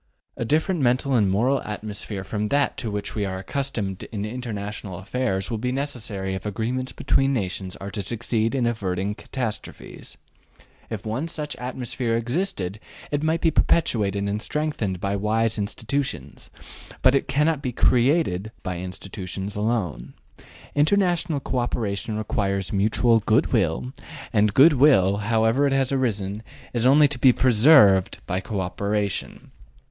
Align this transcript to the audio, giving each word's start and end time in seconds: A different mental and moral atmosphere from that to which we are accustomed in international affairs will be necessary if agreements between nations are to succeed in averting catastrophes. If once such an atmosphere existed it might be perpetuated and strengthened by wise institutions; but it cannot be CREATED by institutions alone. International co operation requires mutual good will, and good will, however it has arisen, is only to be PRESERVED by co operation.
A 0.35 0.43
different 0.45 0.79
mental 0.81 1.13
and 1.13 1.29
moral 1.29 1.61
atmosphere 1.61 2.23
from 2.23 2.47
that 2.47 2.75
to 2.77 2.89
which 2.89 3.13
we 3.13 3.23
are 3.23 3.37
accustomed 3.37 4.01
in 4.05 4.25
international 4.25 4.97
affairs 4.97 5.51
will 5.51 5.59
be 5.59 5.71
necessary 5.71 6.33
if 6.33 6.43
agreements 6.43 6.91
between 6.91 7.33
nations 7.35 7.75
are 7.75 7.91
to 7.91 8.01
succeed 8.01 8.55
in 8.55 8.65
averting 8.65 9.13
catastrophes. 9.13 10.17
If 10.89 11.05
once 11.05 11.31
such 11.33 11.53
an 11.53 11.61
atmosphere 11.61 12.17
existed 12.17 12.79
it 13.11 13.21
might 13.21 13.41
be 13.41 13.51
perpetuated 13.51 14.23
and 14.27 14.41
strengthened 14.41 14.99
by 14.99 15.15
wise 15.15 15.59
institutions; 15.59 16.49
but 17.03 17.13
it 17.13 17.27
cannot 17.27 17.61
be 17.61 17.71
CREATED 17.71 18.51
by 18.63 18.79
institutions 18.79 19.55
alone. 19.55 20.15
International 20.73 21.39
co 21.39 21.59
operation 21.59 22.17
requires 22.17 22.73
mutual 22.73 23.19
good 23.19 23.53
will, 23.53 23.93
and 24.33 24.55
good 24.55 24.73
will, 24.73 25.17
however 25.17 25.67
it 25.67 25.73
has 25.73 25.91
arisen, 25.91 26.41
is 26.73 26.87
only 26.87 27.07
to 27.07 27.19
be 27.19 27.31
PRESERVED 27.31 28.17
by 28.25 28.39
co 28.39 28.61
operation. 28.61 29.51